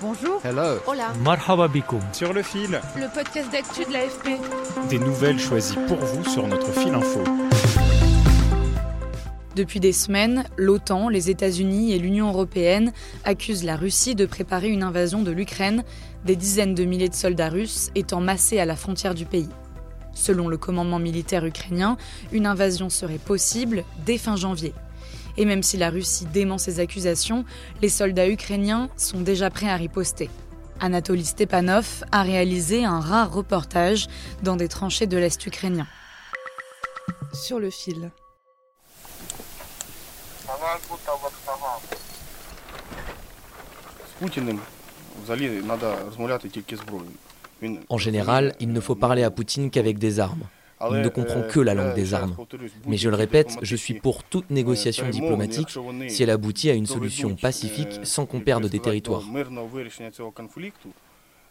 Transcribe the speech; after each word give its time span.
Bonjour. 0.00 0.40
Hello. 0.44 0.78
Hola. 0.86 1.12
Marhaba 1.24 1.66
bikoum. 1.68 2.00
Sur 2.12 2.32
le 2.32 2.42
fil, 2.42 2.80
Le 2.96 3.12
podcast 3.12 3.50
d'actu 3.50 3.84
de 3.84 3.92
l'AFP. 3.92 4.38
des 4.88 4.98
nouvelles 4.98 5.38
choisies 5.40 5.76
pour 5.88 5.96
vous 5.98 6.24
sur 6.24 6.46
notre 6.46 6.70
fil 6.72 6.94
info. 6.94 7.20
Depuis 9.56 9.80
des 9.80 9.92
semaines, 9.92 10.44
l'OTAN, 10.56 11.08
les 11.08 11.30
États-Unis 11.30 11.92
et 11.92 11.98
l'Union 11.98 12.28
européenne 12.28 12.92
accusent 13.24 13.64
la 13.64 13.74
Russie 13.74 14.14
de 14.14 14.24
préparer 14.24 14.68
une 14.68 14.84
invasion 14.84 15.22
de 15.22 15.32
l'Ukraine, 15.32 15.82
des 16.24 16.36
dizaines 16.36 16.76
de 16.76 16.84
milliers 16.84 17.08
de 17.08 17.14
soldats 17.14 17.48
russes 17.48 17.90
étant 17.96 18.20
massés 18.20 18.60
à 18.60 18.64
la 18.66 18.76
frontière 18.76 19.14
du 19.14 19.24
pays. 19.24 19.48
Selon 20.12 20.46
le 20.48 20.56
commandement 20.58 21.00
militaire 21.00 21.44
ukrainien, 21.44 21.96
une 22.30 22.46
invasion 22.46 22.88
serait 22.88 23.18
possible 23.18 23.84
dès 24.06 24.18
fin 24.18 24.36
janvier. 24.36 24.74
Et 25.36 25.44
même 25.44 25.62
si 25.62 25.76
la 25.76 25.90
Russie 25.90 26.26
dément 26.26 26.58
ces 26.58 26.80
accusations, 26.80 27.44
les 27.82 27.88
soldats 27.88 28.28
ukrainiens 28.28 28.90
sont 28.96 29.20
déjà 29.20 29.50
prêts 29.50 29.68
à 29.68 29.76
riposter. 29.76 30.30
Anatoly 30.80 31.24
Stepanov 31.24 32.04
a 32.12 32.22
réalisé 32.22 32.84
un 32.84 33.00
rare 33.00 33.32
reportage 33.32 34.06
dans 34.42 34.56
des 34.56 34.68
tranchées 34.68 35.06
de 35.06 35.16
l'Est 35.16 35.44
ukrainien. 35.44 35.86
Sur 37.32 37.58
le 37.58 37.70
fil. 37.70 38.10
En 47.88 47.98
général, 47.98 48.54
il 48.60 48.72
ne 48.72 48.80
faut 48.80 48.94
parler 48.94 49.24
à 49.24 49.30
Poutine 49.30 49.70
qu'avec 49.70 49.98
des 49.98 50.20
armes. 50.20 50.44
Il 50.91 51.01
ne 51.01 51.07
comprend 51.09 51.43
que 51.43 51.59
la 51.59 51.73
langue 51.73 51.95
des 51.95 52.13
armes. 52.13 52.35
Mais 52.85 52.97
je 52.97 53.09
le 53.09 53.15
répète, 53.15 53.51
je 53.61 53.75
suis 53.75 53.93
pour 53.93 54.23
toute 54.23 54.49
négociation 54.49 55.09
diplomatique 55.09 55.71
si 56.09 56.23
elle 56.23 56.29
aboutit 56.29 56.69
à 56.69 56.73
une 56.73 56.87
solution 56.87 57.35
pacifique 57.35 57.93
sans 58.03 58.25
qu'on 58.25 58.41
perde 58.41 58.67
des 58.67 58.79
territoires. 58.79 59.23
Мирного 59.31 59.67
вирішення 59.67 60.11
цього 60.11 60.31
конфлікту, 60.31 60.89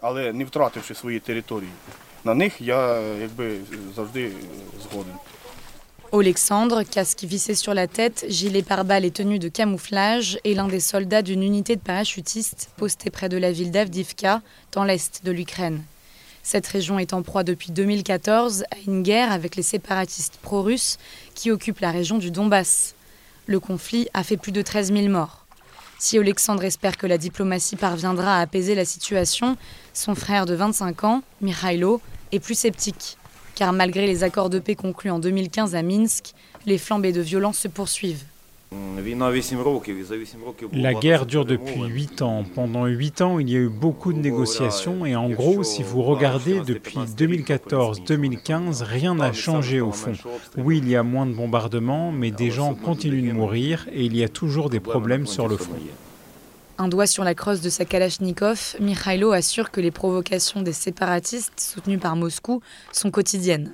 але 0.00 0.32
не 0.32 0.44
втративши 0.44 0.94
свої 0.94 1.20
території. 1.20 1.70
На 2.24 2.34
них 2.34 2.60
я 2.60 3.00
якби 3.00 3.56
завжди 3.96 4.30
згоден. 4.82 5.14
Alexandre, 6.12 6.84
casque 6.84 7.24
vissé 7.24 7.54
sur 7.56 7.74
la 7.74 7.88
tête, 7.88 8.24
gilet 8.28 8.62
pare-balles 8.62 9.04
et 9.04 9.10
tenue 9.10 9.40
de 9.40 9.48
camouflage, 9.48 10.38
est 10.44 10.54
l'un 10.54 10.68
des 10.68 10.78
soldats 10.92 11.22
d'une 11.22 11.42
unité 11.42 11.74
de 11.74 11.80
parachutistes 11.80 12.70
postée 12.76 13.10
près 13.10 13.28
de 13.28 13.36
la 13.36 13.50
ville 13.50 13.72
d'Avdivka, 13.72 14.40
dans 14.70 14.84
l'est 14.84 15.24
de 15.24 15.32
l'Ukraine. 15.32 15.82
Cette 16.43 16.67
région 16.67 16.99
est 16.99 17.13
en 17.13 17.21
proie 17.21 17.43
depuis 17.43 17.71
2014 17.71 18.63
à 18.71 18.77
une 18.87 19.03
guerre 19.03 19.31
avec 19.31 19.55
les 19.55 19.63
séparatistes 19.63 20.39
pro-russes 20.41 20.97
qui 21.35 21.51
occupent 21.51 21.79
la 21.79 21.91
région 21.91 22.17
du 22.17 22.31
Donbass. 22.31 22.95
Le 23.45 23.59
conflit 23.59 24.07
a 24.13 24.23
fait 24.23 24.37
plus 24.37 24.51
de 24.51 24.61
13 24.61 24.93
000 24.93 25.07
morts. 25.09 25.45
Si 25.97 26.17
Alexandre 26.17 26.63
espère 26.63 26.97
que 26.97 27.07
la 27.07 27.17
diplomatie 27.17 27.75
parviendra 27.75 28.37
à 28.37 28.41
apaiser 28.41 28.73
la 28.73 28.85
situation, 28.85 29.57
son 29.93 30.15
frère 30.15 30.45
de 30.45 30.53
25 30.53 31.03
ans, 31.03 31.23
Mikhailo, 31.41 32.01
est 32.31 32.39
plus 32.39 32.57
sceptique. 32.57 33.17
Car 33.55 33.73
malgré 33.73 34.07
les 34.07 34.23
accords 34.23 34.49
de 34.49 34.59
paix 34.59 34.75
conclus 34.75 35.11
en 35.11 35.19
2015 35.19 35.75
à 35.75 35.81
Minsk, 35.81 36.33
les 36.65 36.77
flambées 36.77 37.11
de 37.11 37.19
violence 37.19 37.57
se 37.57 37.67
poursuivent. 37.67 38.23
La 40.73 40.93
guerre 40.93 41.25
dure 41.25 41.45
depuis 41.45 41.81
8 41.81 42.21
ans. 42.21 42.43
Pendant 42.53 42.85
8 42.85 43.21
ans, 43.21 43.39
il 43.39 43.49
y 43.49 43.55
a 43.55 43.59
eu 43.59 43.69
beaucoup 43.69 44.13
de 44.13 44.19
négociations 44.19 45.05
et 45.05 45.15
en 45.15 45.29
gros, 45.29 45.63
si 45.63 45.81
vous 45.81 46.03
regardez 46.03 46.61
depuis 46.61 46.97
2014-2015, 46.97 48.83
rien 48.83 49.15
n'a 49.15 49.33
changé 49.33 49.81
au 49.81 49.91
fond. 49.91 50.13
Oui, 50.57 50.77
il 50.79 50.89
y 50.89 50.95
a 50.95 51.03
moins 51.03 51.25
de 51.25 51.33
bombardements, 51.33 52.11
mais 52.11 52.31
des 52.31 52.51
gens 52.51 52.75
continuent 52.75 53.27
de 53.27 53.33
mourir 53.33 53.87
et 53.91 54.05
il 54.05 54.15
y 54.15 54.23
a 54.23 54.29
toujours 54.29 54.69
des 54.69 54.79
problèmes 54.79 55.25
sur 55.25 55.47
le 55.47 55.57
front. 55.57 55.73
Un 56.77 56.87
doigt 56.87 57.07
sur 57.07 57.23
la 57.23 57.35
crosse 57.35 57.61
de 57.61 57.69
sa 57.69 57.85
Kalachnikov, 57.85 58.75
Mikhailo 58.79 59.31
assure 59.31 59.71
que 59.71 59.81
les 59.81 59.91
provocations 59.91 60.61
des 60.61 60.73
séparatistes 60.73 61.59
soutenus 61.59 61.99
par 61.99 62.15
Moscou 62.15 62.61
sont 62.93 63.11
quotidiennes. 63.11 63.73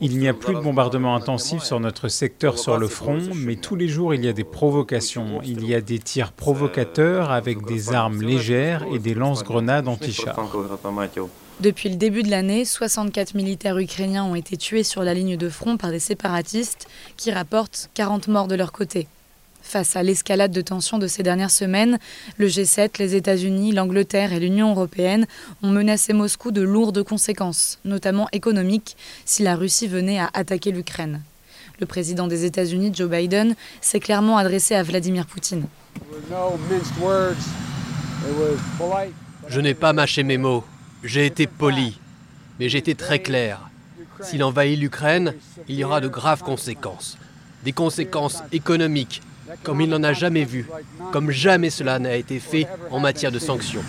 Il 0.00 0.18
n'y 0.18 0.28
a 0.28 0.34
plus 0.34 0.54
de 0.54 0.60
bombardements 0.60 1.14
intensifs 1.14 1.62
sur 1.62 1.80
notre 1.80 2.08
secteur 2.08 2.58
sur 2.58 2.78
le 2.78 2.88
front, 2.88 3.20
mais 3.34 3.56
tous 3.56 3.76
les 3.76 3.88
jours 3.88 4.14
il 4.14 4.24
y 4.24 4.28
a 4.28 4.32
des 4.32 4.44
provocations. 4.44 5.40
Il 5.44 5.66
y 5.66 5.74
a 5.74 5.80
des 5.80 5.98
tirs 5.98 6.32
provocateurs 6.32 7.30
avec 7.30 7.64
des 7.66 7.92
armes 7.92 8.22
légères 8.22 8.84
et 8.92 8.98
des 8.98 9.14
lance-grenades 9.14 9.88
anti-chars. 9.88 10.38
Depuis 11.60 11.90
le 11.90 11.96
début 11.96 12.22
de 12.22 12.30
l'année, 12.30 12.64
64 12.64 13.34
militaires 13.34 13.76
ukrainiens 13.76 14.24
ont 14.24 14.34
été 14.34 14.56
tués 14.56 14.82
sur 14.82 15.02
la 15.02 15.12
ligne 15.12 15.36
de 15.36 15.48
front 15.50 15.76
par 15.76 15.90
des 15.90 15.98
séparatistes 15.98 16.88
qui 17.18 17.30
rapportent 17.30 17.90
40 17.94 18.28
morts 18.28 18.48
de 18.48 18.54
leur 18.54 18.72
côté. 18.72 19.08
Face 19.62 19.96
à 19.96 20.02
l'escalade 20.02 20.52
de 20.52 20.60
tensions 20.60 20.98
de 20.98 21.06
ces 21.06 21.22
dernières 21.22 21.50
semaines, 21.50 21.98
le 22.38 22.48
G7, 22.48 22.98
les 22.98 23.14
États-Unis, 23.14 23.72
l'Angleterre 23.72 24.32
et 24.32 24.40
l'Union 24.40 24.70
européenne 24.70 25.26
ont 25.62 25.70
menacé 25.70 26.12
Moscou 26.12 26.50
de 26.50 26.62
lourdes 26.62 27.02
conséquences, 27.02 27.78
notamment 27.84 28.28
économiques, 28.32 28.96
si 29.24 29.42
la 29.42 29.56
Russie 29.56 29.86
venait 29.86 30.18
à 30.18 30.30
attaquer 30.34 30.72
l'Ukraine. 30.72 31.22
Le 31.78 31.86
président 31.86 32.26
des 32.26 32.44
États-Unis, 32.44 32.92
Joe 32.94 33.08
Biden, 33.08 33.54
s'est 33.80 34.00
clairement 34.00 34.36
adressé 34.36 34.74
à 34.74 34.82
Vladimir 34.82 35.26
Poutine. 35.26 35.64
Je 39.48 39.60
n'ai 39.60 39.74
pas 39.74 39.92
mâché 39.92 40.22
mes 40.22 40.36
mots. 40.36 40.64
J'ai 41.02 41.26
été 41.26 41.46
poli. 41.46 41.98
Mais 42.58 42.68
j'ai 42.68 42.78
été 42.78 42.94
très 42.94 43.20
clair. 43.20 43.70
S'il 44.20 44.44
envahit 44.44 44.78
l'Ukraine, 44.78 45.34
il 45.68 45.76
y 45.76 45.84
aura 45.84 46.00
de 46.00 46.08
graves 46.08 46.42
conséquences. 46.42 47.16
Des 47.64 47.72
conséquences 47.72 48.42
économiques, 48.52 49.22
comme 49.62 49.80
il 49.80 49.88
n'en 49.88 50.02
a 50.02 50.12
jamais 50.12 50.44
vu, 50.44 50.66
comme 51.12 51.30
jamais 51.30 51.70
cela 51.70 51.98
n'a 51.98 52.16
été 52.16 52.38
fait 52.38 52.66
en 52.90 53.00
matière 53.00 53.32
de 53.32 53.38
sanctions. 53.38 53.82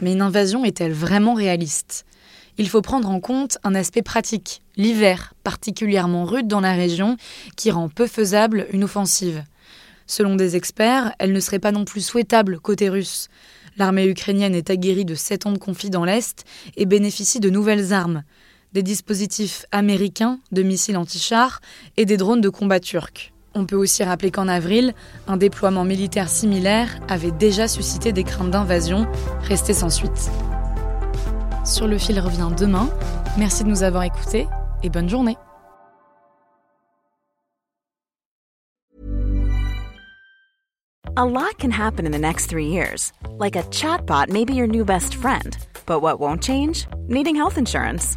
Mais 0.00 0.12
une 0.12 0.22
invasion 0.22 0.64
est-elle 0.64 0.92
vraiment 0.92 1.34
réaliste? 1.34 2.04
Il 2.58 2.68
faut 2.68 2.82
prendre 2.82 3.08
en 3.08 3.20
compte 3.20 3.58
un 3.64 3.74
aspect 3.74 4.02
pratique, 4.02 4.62
l'hiver, 4.76 5.32
particulièrement 5.44 6.24
rude 6.24 6.48
dans 6.48 6.60
la 6.60 6.72
région, 6.72 7.16
qui 7.56 7.70
rend 7.70 7.88
peu 7.88 8.06
faisable 8.06 8.66
une 8.72 8.84
offensive. 8.84 9.44
Selon 10.06 10.36
des 10.36 10.56
experts, 10.56 11.14
elle 11.18 11.32
ne 11.32 11.40
serait 11.40 11.58
pas 11.58 11.72
non 11.72 11.84
plus 11.84 12.00
souhaitable 12.00 12.60
côté 12.60 12.88
russe. 12.88 13.28
L'armée 13.76 14.06
ukrainienne 14.06 14.54
est 14.54 14.68
aguerrie 14.68 15.04
de 15.04 15.14
7 15.14 15.46
ans 15.46 15.52
de 15.52 15.58
conflit 15.58 15.88
dans 15.88 16.04
l'Est 16.04 16.44
et 16.76 16.84
bénéficie 16.84 17.40
de 17.40 17.48
nouvelles 17.48 17.92
armes, 17.92 18.24
des 18.72 18.82
dispositifs 18.82 19.64
américains 19.72 20.38
de 20.52 20.62
missiles 20.62 20.96
anti-chars 20.96 21.60
et 21.96 22.04
des 22.04 22.16
drones 22.16 22.40
de 22.40 22.48
combat 22.48 22.80
turcs. 22.80 23.32
On 23.54 23.66
peut 23.66 23.76
aussi 23.76 24.04
rappeler 24.04 24.30
qu'en 24.30 24.48
avril, 24.48 24.94
un 25.26 25.36
déploiement 25.36 25.84
militaire 25.84 26.28
similaire 26.28 27.00
avait 27.08 27.32
déjà 27.32 27.66
suscité 27.66 28.12
des 28.12 28.24
craintes 28.24 28.50
d'invasion, 28.50 29.06
restées 29.42 29.74
sans 29.74 29.90
suite. 29.90 30.30
Sur 31.64 31.88
le 31.88 31.98
fil 31.98 32.20
revient 32.20 32.50
demain. 32.56 32.88
Merci 33.38 33.64
de 33.64 33.68
nous 33.68 33.82
avoir 33.82 34.04
écoutés 34.04 34.46
et 34.82 34.88
bonne 34.88 35.08
journée. 35.08 35.36
A 41.16 41.24
lot 41.26 41.58
can 41.58 41.70
happen 41.70 42.06
in 42.06 42.12
the 42.12 42.18
next 42.18 42.46
three 42.46 42.68
years. 42.68 43.12
Like 43.38 43.56
a 43.56 43.62
chatbot 43.70 44.30
may 44.30 44.44
be 44.44 44.54
your 44.54 44.68
new 44.68 44.84
best 44.84 45.14
friend. 45.14 45.56
But 45.84 46.00
what 46.00 46.20
won't 46.20 46.42
change? 46.42 46.86
Needing 47.08 47.34
health 47.34 47.58
insurance. 47.58 48.16